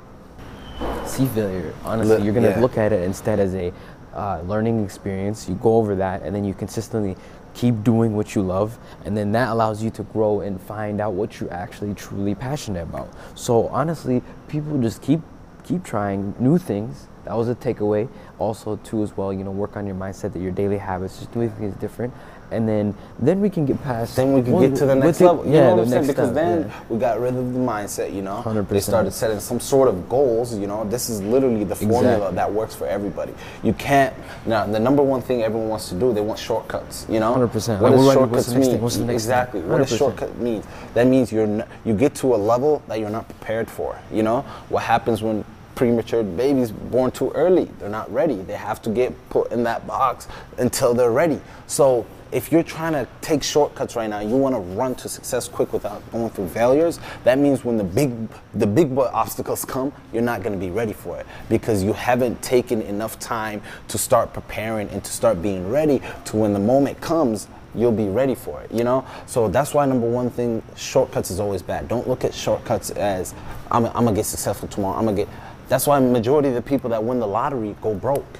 see 1.04 1.26
failure. 1.26 1.74
Honestly, 1.84 2.22
you're 2.24 2.34
gonna 2.34 2.50
yeah. 2.50 2.60
look 2.60 2.78
at 2.78 2.92
it 2.92 3.02
instead 3.02 3.38
as 3.40 3.54
a 3.54 3.72
uh, 4.14 4.40
learning 4.46 4.82
experience. 4.84 5.48
You 5.48 5.54
go 5.56 5.76
over 5.76 5.94
that, 5.96 6.22
and 6.22 6.34
then 6.34 6.44
you 6.44 6.54
consistently 6.54 7.16
keep 7.56 7.82
doing 7.82 8.14
what 8.14 8.34
you 8.34 8.42
love, 8.42 8.78
and 9.04 9.16
then 9.16 9.32
that 9.32 9.48
allows 9.48 9.82
you 9.82 9.90
to 9.90 10.02
grow 10.02 10.40
and 10.40 10.60
find 10.60 11.00
out 11.00 11.14
what 11.14 11.40
you're 11.40 11.52
actually 11.52 11.94
truly 11.94 12.34
passionate 12.34 12.82
about. 12.82 13.08
So 13.34 13.68
honestly, 13.68 14.22
people 14.46 14.78
just 14.80 15.02
keep 15.02 15.20
keep 15.64 15.82
trying 15.82 16.34
new 16.38 16.58
things. 16.58 17.08
That 17.26 17.36
was 17.36 17.48
a 17.48 17.54
takeaway. 17.56 18.08
Also, 18.38 18.76
too, 18.84 19.02
as 19.02 19.16
well, 19.16 19.32
you 19.32 19.42
know, 19.44 19.50
work 19.50 19.76
on 19.76 19.86
your 19.86 19.96
mindset 19.96 20.32
that 20.32 20.40
your 20.40 20.52
daily 20.52 20.78
habits, 20.78 21.18
just 21.18 21.32
doing 21.32 21.50
things 21.50 21.74
different, 21.76 22.14
and 22.52 22.68
then 22.68 22.94
then 23.18 23.40
we 23.40 23.50
can 23.50 23.66
get 23.66 23.82
past. 23.82 24.14
Then 24.14 24.32
we 24.32 24.42
can 24.42 24.52
well, 24.52 24.68
get 24.68 24.76
to 24.78 24.86
the 24.86 24.94
next 24.94 25.20
level. 25.20 25.44
You 25.44 25.54
yeah, 25.54 25.60
know 25.70 25.76
what 25.76 25.76
the 25.76 25.82
I'm 25.82 26.04
saying? 26.04 26.06
Because 26.06 26.32
then 26.32 26.68
yeah. 26.68 26.80
we 26.88 26.98
got 26.98 27.18
rid 27.20 27.34
of 27.34 27.52
the 27.52 27.58
mindset, 27.58 28.14
you 28.14 28.22
know. 28.22 28.42
100%. 28.44 28.68
They 28.68 28.80
started 28.80 29.10
setting 29.12 29.40
some 29.40 29.58
sort 29.58 29.88
of 29.88 30.08
goals, 30.08 30.56
you 30.56 30.68
know. 30.68 30.84
This 30.84 31.10
is 31.10 31.20
literally 31.22 31.64
the 31.64 31.74
formula 31.74 32.14
Exactly. 32.14 32.36
that 32.36 32.52
works 32.52 32.74
for 32.76 32.86
everybody. 32.86 33.34
You 33.64 33.72
can't 33.72 34.14
now 34.46 34.64
the 34.66 34.78
number 34.78 35.02
one 35.02 35.20
thing 35.22 35.42
everyone 35.42 35.68
wants 35.68 35.88
to 35.88 35.96
do, 35.96 36.12
they 36.12 36.20
want 36.20 36.38
shortcuts, 36.38 37.06
you 37.08 37.18
know. 37.18 37.34
100%. 37.34 37.34
What 37.34 37.46
Like, 37.46 37.58
does 37.58 37.60
what 37.80 37.90
do 37.90 37.90
I 37.90 37.92
do? 37.96 38.12
shortcuts 38.12 38.30
What's 38.30 38.46
the 38.46 38.54
next 38.54 38.66
mean? 38.66 38.70
thing? 38.74 38.82
What's 38.82 38.96
the 38.98 39.04
next 39.04 39.14
exactly. 39.24 39.60
What 39.62 39.78
does 39.78 39.90
100%. 39.90 39.98
shortcut 39.98 40.38
mean? 40.38 40.62
That 40.94 41.06
means 41.08 41.32
you're 41.32 41.44
n- 41.44 41.64
you 41.84 41.94
get 41.94 42.14
to 42.16 42.34
a 42.34 42.36
level 42.36 42.82
that 42.86 43.00
you're 43.00 43.10
not 43.10 43.26
prepared 43.28 43.68
for, 43.68 43.98
you 44.12 44.22
know? 44.22 44.42
What 44.68 44.84
happens 44.84 45.20
when 45.22 45.44
premature 45.76 46.24
babies 46.24 46.72
born 46.72 47.12
too 47.12 47.30
early. 47.32 47.66
They're 47.78 47.88
not 47.88 48.12
ready. 48.12 48.36
They 48.36 48.54
have 48.56 48.82
to 48.82 48.90
get 48.90 49.12
put 49.30 49.52
in 49.52 49.62
that 49.64 49.86
box 49.86 50.26
until 50.58 50.94
they're 50.94 51.12
ready. 51.12 51.40
So 51.68 52.04
if 52.32 52.50
you're 52.50 52.64
trying 52.64 52.94
to 52.94 53.06
take 53.20 53.42
shortcuts 53.44 53.94
right 53.94 54.10
now, 54.10 54.18
you 54.18 54.36
want 54.36 54.54
to 54.54 54.60
run 54.60 54.96
to 54.96 55.08
success 55.08 55.46
quick 55.46 55.72
without 55.72 56.02
going 56.10 56.30
through 56.30 56.48
failures. 56.48 56.98
That 57.22 57.38
means 57.38 57.64
when 57.64 57.76
the 57.76 57.84
big 57.84 58.12
the 58.54 58.66
big 58.66 58.92
boy 58.94 59.08
obstacles 59.12 59.64
come, 59.64 59.92
you're 60.12 60.22
not 60.22 60.42
going 60.42 60.52
to 60.52 60.58
be 60.58 60.70
ready 60.70 60.92
for 60.92 61.20
it 61.20 61.26
because 61.48 61.84
you 61.84 61.92
haven't 61.92 62.42
taken 62.42 62.82
enough 62.82 63.18
time 63.20 63.62
to 63.88 63.98
start 63.98 64.32
preparing 64.32 64.88
and 64.88 65.04
to 65.04 65.12
start 65.12 65.40
being 65.40 65.70
ready 65.70 66.02
to 66.24 66.36
when 66.36 66.52
the 66.52 66.58
moment 66.58 67.00
comes 67.00 67.46
you'll 67.76 67.92
be 67.92 68.08
ready 68.08 68.34
for 68.34 68.62
it, 68.62 68.72
you 68.72 68.82
know? 68.82 69.06
So 69.26 69.48
that's 69.48 69.74
why 69.74 69.84
number 69.86 70.08
one 70.08 70.30
thing, 70.30 70.62
shortcuts 70.76 71.30
is 71.30 71.38
always 71.38 71.62
bad. 71.62 71.88
Don't 71.88 72.08
look 72.08 72.24
at 72.24 72.34
shortcuts 72.34 72.90
as 72.90 73.34
I'm, 73.70 73.86
I'm 73.86 74.04
gonna 74.04 74.14
get 74.14 74.24
successful 74.26 74.66
tomorrow. 74.68 74.98
I'm 74.98 75.04
gonna 75.04 75.16
get. 75.16 75.28
That's 75.68 75.86
why 75.86 75.98
majority 75.98 76.48
of 76.48 76.54
the 76.54 76.62
people 76.62 76.90
that 76.90 77.02
win 77.02 77.18
the 77.18 77.26
lottery 77.26 77.74
go 77.82 77.94
broke. 77.94 78.38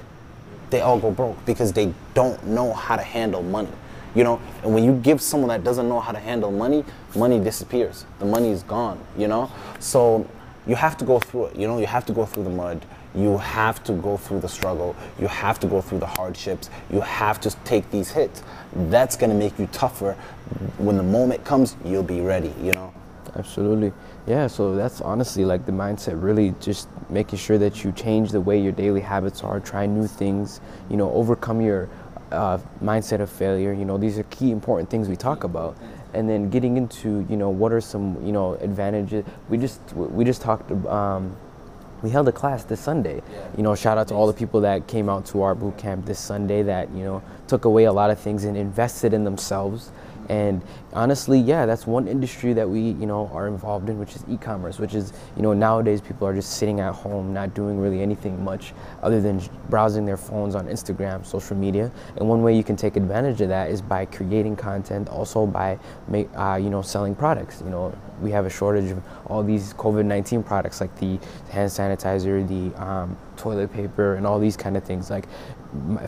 They 0.71 0.81
all 0.81 0.99
go 0.99 1.11
broke 1.11 1.45
because 1.45 1.73
they 1.73 1.93
don't 2.15 2.45
know 2.47 2.73
how 2.73 2.97
to 2.97 3.03
handle 3.03 3.43
money. 3.43 3.71
You 4.15 4.25
know, 4.25 4.41
and 4.63 4.73
when 4.73 4.83
you 4.85 4.95
give 4.95 5.21
someone 5.21 5.49
that 5.49 5.63
doesn't 5.63 5.89
know 5.89 6.01
how 6.01 6.13
to 6.13 6.19
handle 6.19 6.51
money, 6.51 6.85
money 7.15 7.39
disappears. 7.39 8.07
The 8.19 8.25
money 8.25 8.51
is 8.51 8.63
gone. 8.63 8.99
You 9.19 9.29
know, 9.29 9.51
so 9.79 10.27
you 10.67 10.75
have 10.75 10.97
to 10.99 11.05
go 11.05 11.19
through 11.19 11.47
it. 11.47 11.57
You 11.57 11.67
know, 11.67 11.79
you 11.79 11.87
have 11.87 12.07
to 12.07 12.13
go 12.13 12.25
through 12.25 12.45
the 12.45 12.51
mud. 12.51 12.85
You 13.15 13.39
have 13.39 13.83
to 13.85 13.93
go 13.93 14.17
through 14.17 14.41
the 14.41 14.49
struggle. 14.49 14.95
You 15.19 15.27
have 15.29 15.59
to 15.61 15.67
go 15.67 15.81
through 15.81 16.01
the 16.01 16.07
hardships. 16.07 16.71
You 16.91 17.01
have 17.01 17.41
to 17.43 17.51
take 17.65 17.91
these 17.91 18.11
hits. 18.11 18.43
That's 18.75 19.17
gonna 19.17 19.35
make 19.35 19.59
you 19.59 19.67
tougher. 19.73 20.13
When 20.79 20.97
the 20.97 21.03
moment 21.03 21.45
comes, 21.45 21.77
you'll 21.85 22.03
be 22.03 22.21
ready. 22.21 22.55
You 22.63 22.73
know. 22.73 22.93
Absolutely. 23.35 23.93
Yeah, 24.27 24.47
so 24.47 24.75
that's 24.75 25.01
honestly 25.01 25.45
like 25.45 25.67
the 25.67 25.73
mindset 25.73 26.23
really 26.23 26.55
just 26.61 26.89
making 27.11 27.39
sure 27.39 27.59
that 27.59 27.85
you 27.85 27.93
change 27.93 28.31
the 28.31 28.41
way 28.41 28.61
your 28.61 28.73
daily 28.73 29.01
habits 29.01 29.43
are, 29.43 29.61
try 29.61 29.87
new 29.87 30.07
things, 30.07 30.61
you 30.89 30.97
know, 30.97 31.11
overcome 31.13 31.61
your 31.61 31.89
uh, 32.33 32.59
mindset 32.83 33.21
of 33.21 33.31
failure. 33.31 33.73
You 33.73 33.85
know, 33.85 33.99
these 33.99 34.19
are 34.19 34.25
key 34.25 34.51
important 34.51 34.91
things 34.91 35.09
we 35.09 35.17
talk 35.17 35.45
about. 35.45 35.77
And 36.15 36.29
then 36.29 36.49
getting 36.49 36.77
into, 36.77 37.27
you 37.29 37.37
know, 37.37 37.51
what 37.51 37.73
are 37.73 37.81
some, 37.81 38.25
you 38.25 38.33
know, 38.33 38.55
advantages. 38.55 39.25
We 39.49 39.59
just 39.59 39.81
we 39.95 40.25
just 40.25 40.41
talked 40.41 40.71
um, 40.87 41.37
we 42.03 42.11
held 42.11 42.29
a 42.29 42.33
class 42.33 42.65
this 42.65 42.81
Sunday. 42.81 43.23
You 43.57 43.63
know, 43.63 43.75
shout 43.75 43.99
out 43.99 44.09
to 44.09 44.15
all 44.15 44.27
the 44.27 44.33
people 44.33 44.61
that 44.63 44.87
came 44.87 45.09
out 45.09 45.27
to 45.27 45.43
our 45.43 45.55
boot 45.55 45.77
camp 45.77 46.07
this 46.07 46.19
Sunday 46.19 46.63
that, 46.63 46.91
you 46.93 47.05
know, 47.05 47.23
took 47.49 47.65
away 47.65 47.85
a 47.85 47.93
lot 47.93 48.11
of 48.11 48.19
things 48.19 48.45
and 48.45 48.57
invested 48.57 49.13
in 49.13 49.25
themselves. 49.25 49.91
And 50.29 50.63
honestly, 50.93 51.39
yeah, 51.39 51.67
that's 51.67 51.87
one 51.87 52.09
industry 52.09 52.53
that 52.55 52.69
we, 52.69 52.81
you 52.81 53.07
know, 53.07 53.31
are 53.33 53.47
involved 53.47 53.89
in, 53.89 53.99
which 53.99 54.17
is 54.17 54.25
e-commerce, 54.29 54.79
which 54.79 54.95
is, 54.95 55.13
you 55.37 55.43
know, 55.43 55.53
nowadays 55.53 56.01
people 56.01 56.27
are 56.27 56.35
just 56.35 56.57
sitting 56.59 56.81
at 56.81 56.95
home, 56.95 57.33
not 57.33 57.55
doing 57.55 57.79
really 57.79 58.01
anything 58.01 58.43
much 58.43 58.73
other 59.03 59.21
than 59.21 59.41
browsing 59.69 60.05
their 60.05 60.17
phones 60.17 60.55
on 60.55 60.67
Instagram, 60.67 61.25
social 61.25 61.57
media. 61.57 61.91
And 62.17 62.29
one 62.29 62.43
way 62.43 62.57
you 62.57 62.65
can 62.65 62.77
take 62.77 62.97
advantage 62.97 63.41
of 63.41 63.49
that 63.49 63.71
is 63.71 63.83
by 63.83 64.07
creating 64.07 64.57
content, 64.57 65.09
also 65.09 65.47
by, 65.47 65.79
make, 66.09 66.29
uh, 66.37 66.59
you 66.61 66.71
know, 66.71 66.83
selling 66.83 67.15
products. 67.15 67.61
You 67.61 67.71
know, 67.71 67.97
we 68.21 68.31
have 68.31 68.47
a 68.47 68.51
shortage 68.51 68.91
of 68.91 69.03
all 69.27 69.43
these 69.43 69.75
COVID-19 69.75 70.45
products 70.45 70.81
like 70.81 70.95
the 70.97 71.19
hand 71.51 71.71
sanitizer, 71.71 72.47
the 72.47 72.83
um, 72.83 73.17
toilet 73.37 73.73
paper 73.73 74.15
and 74.15 74.27
all 74.27 74.39
these 74.39 74.57
kind 74.57 74.77
of 74.77 74.85
things 74.85 75.11
like 75.11 75.27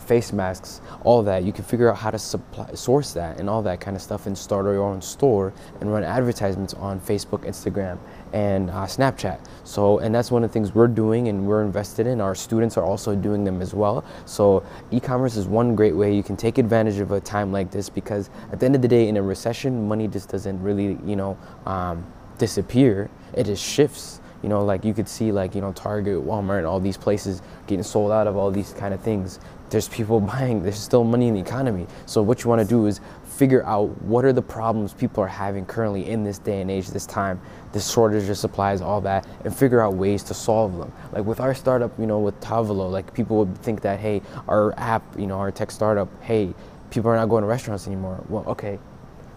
face 0.01 0.33
masks, 0.33 0.81
all 1.03 1.23
that. 1.23 1.43
You 1.43 1.51
can 1.51 1.63
figure 1.63 1.89
out 1.89 1.97
how 1.97 2.11
to 2.11 2.19
supply, 2.19 2.73
source 2.73 3.13
that 3.13 3.39
and 3.39 3.49
all 3.49 3.61
that 3.63 3.79
kind 3.79 3.95
of 3.95 4.01
stuff 4.01 4.25
and 4.25 4.37
start 4.37 4.65
your 4.65 4.83
own 4.83 5.01
store 5.01 5.53
and 5.79 5.91
run 5.91 6.03
advertisements 6.03 6.73
on 6.75 6.99
Facebook, 6.99 7.45
Instagram, 7.45 7.97
and 8.33 8.69
uh, 8.69 8.85
Snapchat. 8.85 9.39
So, 9.63 9.99
and 9.99 10.13
that's 10.13 10.31
one 10.31 10.43
of 10.43 10.49
the 10.49 10.53
things 10.53 10.73
we're 10.75 10.87
doing 10.87 11.27
and 11.27 11.47
we're 11.47 11.63
invested 11.63 12.07
in. 12.07 12.21
Our 12.21 12.35
students 12.35 12.77
are 12.77 12.83
also 12.83 13.15
doing 13.15 13.43
them 13.43 13.61
as 13.61 13.73
well. 13.73 14.03
So, 14.25 14.63
e-commerce 14.91 15.35
is 15.35 15.47
one 15.47 15.75
great 15.75 15.95
way 15.95 16.15
you 16.15 16.23
can 16.23 16.37
take 16.37 16.57
advantage 16.57 16.99
of 16.99 17.11
a 17.11 17.19
time 17.19 17.51
like 17.51 17.71
this 17.71 17.89
because 17.89 18.29
at 18.51 18.59
the 18.59 18.65
end 18.65 18.75
of 18.75 18.81
the 18.81 18.87
day, 18.87 19.07
in 19.07 19.17
a 19.17 19.21
recession, 19.21 19.87
money 19.87 20.07
just 20.07 20.29
doesn't 20.29 20.61
really, 20.61 20.97
you 21.05 21.15
know, 21.15 21.37
um, 21.65 22.05
disappear. 22.37 23.09
It 23.33 23.45
just 23.45 23.63
shifts. 23.63 24.21
You 24.41 24.49
know, 24.49 24.63
like 24.63 24.85
you 24.85 24.93
could 24.93 25.09
see, 25.09 25.31
like 25.31 25.55
you 25.55 25.61
know, 25.61 25.73
Target, 25.73 26.25
Walmart, 26.25 26.59
and 26.59 26.67
all 26.67 26.79
these 26.79 26.97
places 26.97 27.41
getting 27.67 27.83
sold 27.83 28.11
out 28.11 28.27
of 28.27 28.37
all 28.37 28.51
these 28.51 28.73
kind 28.73 28.93
of 28.93 29.01
things. 29.01 29.39
There's 29.69 29.89
people 29.89 30.19
buying. 30.33 30.63
There's 30.63 30.79
still 30.79 31.03
money 31.03 31.27
in 31.27 31.33
the 31.33 31.41
economy. 31.41 31.87
So 32.05 32.21
what 32.21 32.43
you 32.43 32.49
want 32.49 32.61
to 32.61 32.67
do 32.67 32.87
is 32.87 33.01
figure 33.39 33.65
out 33.65 33.89
what 34.01 34.25
are 34.25 34.33
the 34.33 34.41
problems 34.41 34.93
people 34.93 35.23
are 35.23 35.27
having 35.27 35.65
currently 35.65 36.09
in 36.09 36.25
this 36.25 36.39
day 36.39 36.59
and 36.59 36.69
age, 36.69 36.89
this 36.89 37.05
time, 37.05 37.39
this 37.71 37.89
shortage 37.89 38.27
of 38.27 38.37
supplies, 38.37 38.81
all 38.81 38.99
that, 38.99 39.25
and 39.45 39.55
figure 39.55 39.81
out 39.81 39.93
ways 39.93 40.23
to 40.23 40.33
solve 40.33 40.77
them. 40.77 40.91
Like 41.13 41.23
with 41.23 41.39
our 41.39 41.55
startup, 41.55 41.97
you 41.97 42.05
know, 42.05 42.19
with 42.19 42.37
Tavolo, 42.41 42.89
like 42.89 43.13
people 43.13 43.37
would 43.37 43.57
think 43.59 43.79
that, 43.81 43.99
hey, 43.99 44.21
our 44.49 44.77
app, 44.77 45.03
you 45.17 45.25
know, 45.25 45.37
our 45.37 45.51
tech 45.51 45.71
startup, 45.71 46.09
hey, 46.21 46.53
people 46.89 47.09
are 47.09 47.15
not 47.15 47.27
going 47.27 47.41
to 47.43 47.47
restaurants 47.47 47.87
anymore. 47.87 48.21
Well, 48.27 48.43
okay, 48.47 48.77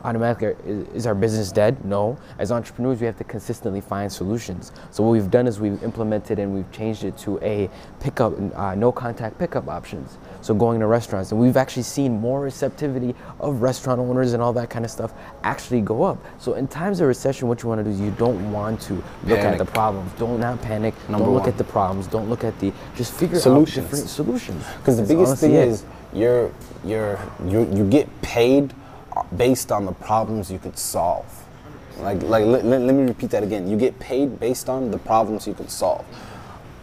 automatically 0.05 0.55
is, 0.71 0.89
is 0.89 1.07
our 1.07 1.15
business 1.15 1.53
dead? 1.53 1.85
No. 1.85 2.19
As 2.39 2.53
entrepreneurs, 2.53 3.01
we 3.01 3.07
have 3.07 3.17
to 3.19 3.25
consistently 3.25 3.81
find 3.81 4.13
solutions. 4.13 4.73
So 4.91 5.03
what 5.03 5.11
we've 5.11 5.31
done 5.31 5.47
is 5.47 5.61
we've 5.61 5.83
implemented 5.83 6.39
and 6.39 6.55
we've 6.55 6.71
changed 6.73 7.05
it 7.05 7.17
to 7.19 7.39
a 7.43 7.71
pickup, 8.01 8.35
uh, 8.57 8.75
no 8.75 8.93
contact 8.93 9.39
pickup 9.39 9.69
options. 9.69 10.19
So 10.41 10.55
going 10.55 10.81
to 10.81 10.87
restaurants, 10.87 11.31
and 11.31 11.41
we've 11.41 11.57
actually 11.57 11.85
seen 11.85 12.21
more 12.21 12.41
receptivity 12.41 13.15
of 13.41 13.63
restaurant 13.63 14.01
owners 14.01 14.33
and 14.33 14.43
all 14.43 14.53
that 14.55 14.71
kind 14.71 14.85
of 14.85 14.91
stuff 14.91 15.13
actually 15.45 15.81
go 15.81 16.03
up. 16.03 16.19
So 16.39 16.55
in 16.55 16.67
times 16.69 17.01
of 17.01 17.09
recession, 17.09 17.49
what 17.49 17.63
you 17.63 17.69
want 17.69 17.79
to 17.79 17.85
do 17.85 17.91
is 17.91 18.01
you 18.01 18.11
don't 18.13 18.53
want 18.53 18.81
to 18.83 18.95
look 19.25 19.39
at 19.39 19.59
the 19.59 19.65
problems. 19.65 20.11
Don't 20.19 20.41
not 20.41 20.61
panic. 20.63 20.95
Number 21.09 21.25
don't 21.25 21.35
look 21.35 21.43
one. 21.43 21.51
at 21.51 21.59
the 21.59 21.65
problems. 21.65 22.07
Don't 22.07 22.29
look 22.29 22.45
at 22.45 22.59
the. 22.59 22.73
Just 22.97 23.15
figure 23.15 23.39
Solutions. 23.39 23.79
out 23.79 23.91
different 23.91 24.09
solutions. 24.09 24.65
Because 24.79 24.97
the 24.97 25.15
biggest 25.15 25.39
thing 25.39 25.55
it. 25.55 25.69
is 25.69 25.85
you're 26.13 26.53
you're 26.85 27.19
you 27.47 27.69
you 27.73 27.89
get 27.89 28.09
paid 28.23 28.75
based 29.37 29.73
on 29.73 29.87
the 29.87 29.93
problems 29.93 30.51
you 30.51 30.59
could 30.59 30.79
solve. 30.79 31.27
Like 31.99 32.23
like 32.23 32.45
let, 32.45 32.65
let, 32.65 32.81
me 32.81 33.05
repeat 33.05 33.31
that 33.31 33.43
again. 33.43 33.69
You 33.69 33.77
get 33.77 33.99
paid 33.99 34.41
based 34.41 34.69
on 34.69 34.91
the 34.91 34.99
problems 34.99 35.47
you 35.47 35.55
could 35.55 35.71
solve. 35.71 36.05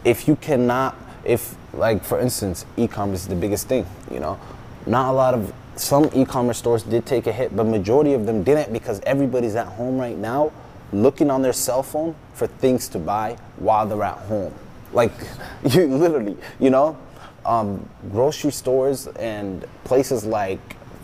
If 0.06 0.28
you 0.28 0.36
cannot 0.36 0.96
if 1.24 1.56
like 1.74 2.04
for 2.04 2.20
instance, 2.20 2.66
e-commerce 2.78 3.22
is 3.22 3.28
the 3.28 3.36
biggest 3.36 3.68
thing, 3.68 3.86
you 4.12 4.20
know. 4.20 4.40
Not 4.86 5.10
a 5.10 5.14
lot 5.14 5.34
of 5.34 5.54
some 5.76 6.10
e-commerce 6.14 6.58
stores 6.58 6.84
did 6.84 7.06
take 7.06 7.28
a 7.28 7.32
hit, 7.32 7.56
but 7.56 7.66
majority 7.66 8.14
of 8.14 8.26
them 8.26 8.44
didn't 8.44 8.74
because 8.74 9.00
everybody's 9.02 9.56
at 9.56 9.68
home 9.68 9.98
right 9.98 10.18
now 10.18 10.52
looking 10.92 11.30
on 11.30 11.42
their 11.42 11.54
cell 11.54 11.84
phone 11.84 12.16
for 12.34 12.48
things 12.48 12.88
to 12.90 13.00
buy 13.00 13.38
while 13.58 13.86
they're 13.86 14.04
at 14.04 14.18
home. 14.18 14.54
Like 14.94 15.12
you 15.64 15.88
literally, 15.88 16.38
you 16.60 16.70
know, 16.70 16.98
um, 17.46 17.88
grocery 18.12 18.52
stores 18.52 19.08
and 19.08 19.66
places 19.84 20.26
like 20.26 20.60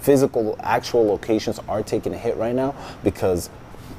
physical 0.05 0.55
actual 0.61 1.03
locations 1.03 1.57
are 1.67 1.81
taking 1.81 2.13
a 2.13 2.17
hit 2.17 2.37
right 2.37 2.53
now 2.53 2.75
because 3.03 3.49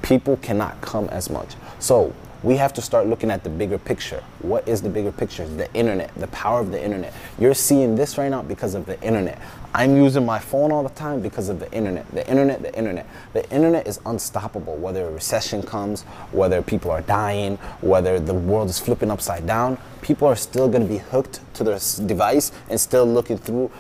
people 0.02 0.36
cannot 0.36 0.80
come 0.80 1.08
as 1.08 1.28
much. 1.28 1.56
So 1.80 2.14
we 2.44 2.56
have 2.58 2.72
to 2.74 2.82
start 2.82 3.08
looking 3.08 3.28
at 3.28 3.42
the 3.42 3.50
bigger 3.50 3.76
picture. 3.76 4.22
What 4.38 4.68
is 4.68 4.80
the 4.82 4.88
bigger 4.88 5.10
picture? 5.10 5.48
The 5.48 5.72
internet, 5.74 6.14
the 6.14 6.28
power 6.28 6.60
of 6.60 6.70
the 6.70 6.80
internet. 6.80 7.12
You're 7.40 7.54
seeing 7.54 7.96
this 7.96 8.18
right 8.18 8.30
now 8.30 8.42
because 8.42 8.76
of 8.76 8.86
the 8.86 9.02
internet. 9.02 9.40
I'm 9.74 9.96
using 9.96 10.24
my 10.24 10.38
phone 10.38 10.70
all 10.70 10.84
the 10.84 10.94
time 10.94 11.20
because 11.22 11.48
of 11.48 11.58
the 11.58 11.70
internet. 11.72 12.08
The 12.12 12.24
internet, 12.30 12.62
the 12.62 12.72
internet. 12.78 13.06
The 13.32 13.50
internet 13.50 13.88
is 13.88 13.98
unstoppable. 14.06 14.76
Whether 14.76 15.08
a 15.08 15.10
recession 15.10 15.60
comes, 15.62 16.02
whether 16.30 16.62
people 16.62 16.92
are 16.92 17.02
dying, 17.02 17.56
whether 17.80 18.20
the 18.20 18.32
world 18.32 18.70
is 18.70 18.78
flipping 18.78 19.10
upside 19.10 19.44
down, 19.44 19.76
people 20.00 20.28
are 20.28 20.36
still 20.36 20.68
going 20.68 20.82
to 20.82 20.88
be 20.88 20.98
hooked 20.98 21.40
to 21.54 21.64
their 21.64 21.80
device 22.06 22.52
and 22.70 22.80
still 22.80 23.04
looking 23.04 23.38
through 23.38 23.72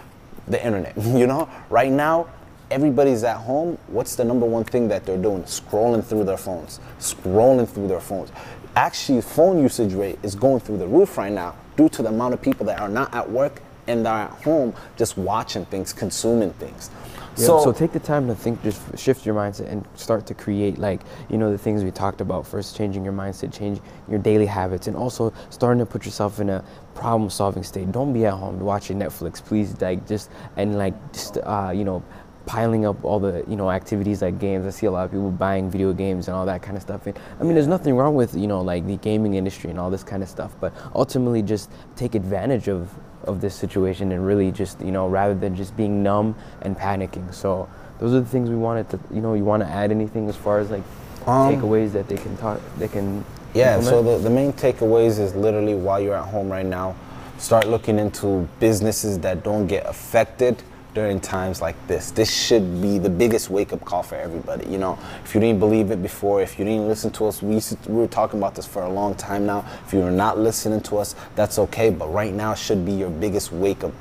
the 0.48 0.64
internet. 0.64 0.94
You 1.16 1.26
know, 1.26 1.48
right 1.70 1.90
now, 1.90 2.28
everybody's 2.70 3.24
at 3.24 3.38
home. 3.38 3.78
What's 3.88 4.16
the 4.16 4.24
number 4.24 4.46
one 4.46 4.64
thing 4.64 4.88
that 4.88 5.06
they're 5.06 5.16
doing? 5.16 5.42
Scrolling 5.44 6.04
through 6.04 6.24
their 6.24 6.36
phones. 6.36 6.80
Scrolling 6.98 7.68
through 7.68 7.88
their 7.88 8.00
phones. 8.00 8.30
Actually, 8.74 9.22
phone 9.22 9.62
usage 9.62 9.94
rate 9.94 10.18
is 10.22 10.34
going 10.34 10.60
through 10.60 10.78
the 10.78 10.86
roof 10.86 11.16
right 11.16 11.32
now 11.32 11.54
due 11.76 11.88
to 11.88 12.02
the 12.02 12.08
amount 12.08 12.34
of 12.34 12.42
people 12.42 12.66
that 12.66 12.80
are 12.80 12.88
not 12.88 13.12
at 13.14 13.30
work 13.30 13.62
and 13.86 14.04
they're 14.04 14.12
at 14.12 14.30
home 14.42 14.74
just 14.96 15.16
watching 15.16 15.64
things, 15.66 15.92
consuming 15.92 16.52
things. 16.54 16.90
Yeah, 17.38 17.46
so, 17.46 17.72
take 17.72 17.92
the 17.92 18.00
time 18.00 18.26
to 18.28 18.34
think, 18.34 18.62
just 18.62 18.98
shift 18.98 19.26
your 19.26 19.34
mindset 19.34 19.70
and 19.70 19.86
start 19.94 20.26
to 20.26 20.34
create, 20.34 20.78
like, 20.78 21.02
you 21.28 21.36
know, 21.36 21.50
the 21.50 21.58
things 21.58 21.84
we 21.84 21.90
talked 21.90 22.22
about. 22.22 22.46
First, 22.46 22.76
changing 22.76 23.04
your 23.04 23.12
mindset, 23.12 23.52
change 23.52 23.78
your 24.08 24.18
daily 24.18 24.46
habits, 24.46 24.86
and 24.86 24.96
also 24.96 25.34
starting 25.50 25.78
to 25.80 25.86
put 25.86 26.06
yourself 26.06 26.40
in 26.40 26.48
a 26.48 26.64
problem 26.94 27.28
solving 27.28 27.62
state. 27.62 27.92
Don't 27.92 28.14
be 28.14 28.24
at 28.24 28.32
home 28.32 28.58
watching 28.60 28.98
Netflix, 28.98 29.44
please, 29.44 29.78
like, 29.82 30.06
just, 30.08 30.30
and 30.56 30.78
like, 30.78 30.94
just, 31.12 31.36
uh, 31.36 31.72
you 31.74 31.84
know, 31.84 32.02
piling 32.46 32.86
up 32.86 33.04
all 33.04 33.18
the 33.18 33.44
you 33.48 33.56
know 33.56 33.70
activities 33.70 34.22
like 34.22 34.38
games. 34.38 34.64
I 34.64 34.70
see 34.70 34.86
a 34.86 34.90
lot 34.90 35.04
of 35.04 35.10
people 35.10 35.30
buying 35.30 35.68
video 35.68 35.92
games 35.92 36.28
and 36.28 36.36
all 36.36 36.46
that 36.46 36.62
kind 36.62 36.76
of 36.76 36.82
stuff. 36.82 37.06
And 37.06 37.18
I 37.40 37.42
mean, 37.42 37.54
there's 37.54 37.66
nothing 37.66 37.96
wrong 37.96 38.14
with 38.14 38.34
you 38.34 38.46
know 38.46 38.62
like 38.62 38.86
the 38.86 38.96
gaming 38.96 39.34
industry 39.34 39.68
and 39.70 39.78
all 39.78 39.90
this 39.90 40.04
kind 40.04 40.22
of 40.22 40.28
stuff, 40.28 40.54
but 40.60 40.72
ultimately 40.94 41.42
just 41.42 41.70
take 41.96 42.14
advantage 42.14 42.68
of 42.68 42.88
of 43.26 43.40
this 43.40 43.54
situation 43.54 44.12
and 44.12 44.26
really 44.26 44.50
just 44.52 44.80
you 44.80 44.92
know 44.92 45.08
rather 45.08 45.34
than 45.34 45.54
just 45.56 45.76
being 45.76 46.02
numb 46.02 46.34
and 46.62 46.76
panicking. 46.76 47.32
So 47.34 47.68
those 47.98 48.12
are 48.14 48.20
the 48.20 48.26
things 48.26 48.48
we 48.50 48.56
wanted 48.56 48.88
to 48.90 49.00
you 49.12 49.20
know 49.20 49.34
you 49.34 49.44
want 49.44 49.62
to 49.62 49.68
add 49.68 49.90
anything 49.90 50.28
as 50.28 50.36
far 50.36 50.58
as 50.60 50.70
like 50.70 50.82
Um, 51.26 51.54
takeaways 51.56 51.92
that 51.92 52.08
they 52.08 52.16
can 52.16 52.36
talk 52.36 52.60
they 52.78 52.88
can 52.88 53.24
Yeah, 53.54 53.80
so 53.80 54.02
the, 54.02 54.18
the 54.18 54.30
main 54.30 54.52
takeaways 54.52 55.18
is 55.18 55.34
literally 55.34 55.74
while 55.74 55.98
you're 56.00 56.14
at 56.16 56.28
home 56.28 56.48
right 56.52 56.66
now, 56.66 56.94
start 57.38 57.66
looking 57.66 57.98
into 57.98 58.46
businesses 58.60 59.18
that 59.20 59.42
don't 59.42 59.66
get 59.66 59.86
affected 59.86 60.62
during 60.96 61.20
times 61.20 61.60
like 61.60 61.76
this. 61.88 62.10
This 62.10 62.32
should 62.32 62.80
be 62.80 62.96
the 62.98 63.10
biggest 63.10 63.50
wake 63.50 63.74
up 63.74 63.84
call 63.84 64.02
for 64.02 64.14
everybody. 64.14 64.66
You 64.66 64.78
know, 64.78 64.98
if 65.22 65.34
you 65.34 65.42
didn't 65.42 65.60
believe 65.60 65.90
it 65.90 66.02
before, 66.02 66.40
if 66.40 66.58
you 66.58 66.64
didn't 66.64 66.88
listen 66.88 67.10
to 67.12 67.26
us, 67.26 67.42
we, 67.42 67.60
to- 67.60 67.76
we 67.86 67.96
were 67.96 68.06
talking 68.06 68.40
about 68.40 68.54
this 68.54 68.64
for 68.64 68.82
a 68.82 68.88
long 68.88 69.14
time 69.14 69.44
now. 69.44 69.62
If 69.86 69.92
you 69.92 70.00
are 70.00 70.10
not 70.10 70.38
listening 70.38 70.80
to 70.84 70.96
us, 70.96 71.14
that's 71.34 71.58
okay, 71.58 71.90
but 71.90 72.10
right 72.14 72.32
now 72.32 72.54
should 72.54 72.86
be 72.86 72.92
your 72.92 73.10
biggest 73.10 73.52
wake 73.52 73.84
up 73.84 73.92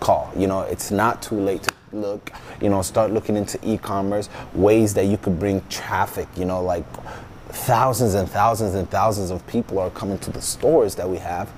call. 0.00 0.32
You 0.34 0.46
know, 0.46 0.62
it's 0.62 0.90
not 0.90 1.20
too 1.20 1.38
late 1.38 1.64
to 1.64 1.74
look, 1.92 2.32
you 2.62 2.70
know, 2.70 2.80
start 2.80 3.10
looking 3.10 3.36
into 3.36 3.58
e-commerce, 3.62 4.30
ways 4.54 4.94
that 4.94 5.04
you 5.04 5.18
could 5.18 5.38
bring 5.38 5.62
traffic, 5.68 6.28
you 6.34 6.46
know, 6.46 6.62
like 6.62 6.86
thousands 7.50 8.14
and 8.14 8.26
thousands 8.26 8.74
and 8.74 8.88
thousands 8.88 9.30
of 9.30 9.46
people 9.46 9.78
are 9.78 9.90
coming 9.90 10.18
to 10.20 10.30
the 10.30 10.40
stores 10.40 10.94
that 10.94 11.10
we 11.10 11.18
have 11.18 11.50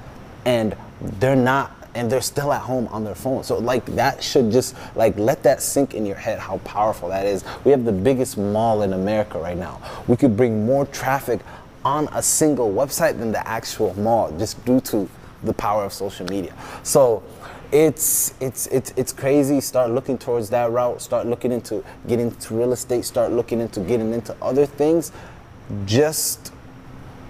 and 0.44 0.76
they're 1.00 1.36
not 1.36 1.79
and 1.94 2.10
they're 2.10 2.20
still 2.20 2.52
at 2.52 2.62
home 2.62 2.88
on 2.88 3.04
their 3.04 3.14
phone. 3.14 3.42
So 3.44 3.58
like 3.58 3.84
that 3.96 4.22
should 4.22 4.50
just 4.50 4.76
like 4.94 5.18
let 5.18 5.42
that 5.42 5.62
sink 5.62 5.94
in 5.94 6.06
your 6.06 6.16
head 6.16 6.38
how 6.38 6.58
powerful 6.58 7.08
that 7.08 7.26
is. 7.26 7.44
We 7.64 7.70
have 7.70 7.84
the 7.84 7.92
biggest 7.92 8.38
mall 8.38 8.82
in 8.82 8.92
America 8.92 9.38
right 9.38 9.56
now. 9.56 9.80
We 10.06 10.16
could 10.16 10.36
bring 10.36 10.64
more 10.64 10.86
traffic 10.86 11.40
on 11.84 12.08
a 12.12 12.22
single 12.22 12.72
website 12.72 13.18
than 13.18 13.32
the 13.32 13.46
actual 13.46 13.94
mall 13.94 14.30
just 14.38 14.62
due 14.64 14.80
to 14.80 15.08
the 15.44 15.52
power 15.54 15.84
of 15.84 15.92
social 15.92 16.26
media. 16.26 16.54
So 16.82 17.22
it's 17.72 18.34
it's 18.40 18.66
it's 18.68 18.92
it's 18.96 19.12
crazy. 19.12 19.60
Start 19.60 19.90
looking 19.90 20.18
towards 20.18 20.50
that 20.50 20.70
route. 20.70 21.00
Start 21.00 21.26
looking 21.26 21.52
into 21.52 21.84
getting 22.08 22.26
into 22.28 22.54
real 22.54 22.72
estate. 22.72 23.04
Start 23.04 23.32
looking 23.32 23.60
into 23.60 23.80
getting 23.80 24.12
into 24.12 24.36
other 24.42 24.66
things. 24.66 25.12
Just 25.86 26.52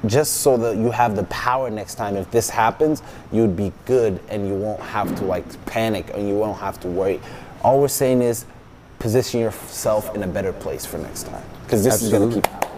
just 0.07 0.39
so 0.39 0.57
that 0.57 0.77
you 0.77 0.91
have 0.91 1.15
the 1.17 1.25
power 1.25 1.71
next 1.71 1.97
time 1.97 2.17
if 2.17 2.31
this 2.31 2.49
happens 2.49 3.03
you'd 3.33 3.55
be 3.57 3.73
good 3.85 4.19
and 4.29 4.47
you 4.49 4.55
won't 4.55 4.81
have 4.81 5.15
to 5.17 5.25
like 5.25 5.45
panic 5.67 6.11
and 6.15 6.27
you 6.29 6.35
won't 6.35 6.59
have 6.59 6.81
to 6.81 6.89
worry 6.89 7.21
all 7.63 7.81
we're 7.81 7.89
saying 7.89 8.23
is 8.23 8.47
position 8.99 9.41
yourself 9.41 10.15
in 10.15 10.23
a 10.23 10.27
better 10.27 10.53
place 10.53 10.87
for 10.87 10.99
next 10.99 11.25
time 11.25 11.43
because 11.65 11.85
this 11.85 12.03
is 12.03 12.11
going 12.11 12.31
to 12.31 12.37
Absolutely. 12.39 12.51
keep 12.51 12.71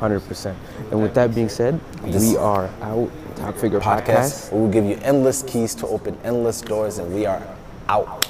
Hundred 0.00 0.20
percent. 0.26 0.58
And 0.90 1.00
with 1.00 1.14
that 1.14 1.34
being 1.34 1.48
said, 1.48 1.80
This- 2.02 2.20
we 2.20 2.36
are 2.36 2.68
out. 2.82 3.10
Top 3.36 3.56
Figure 3.56 3.80
podcast 3.80 4.04
Podcast. 4.04 4.52
we 4.52 4.60
will 4.60 4.68
give 4.70 4.84
you 4.84 4.98
endless 5.02 5.42
keys 5.44 5.74
to 5.76 5.86
open 5.86 6.16
endless 6.24 6.60
doors 6.60 6.98
and 6.98 7.14
we 7.14 7.26
are 7.26 7.42
out 7.88 8.26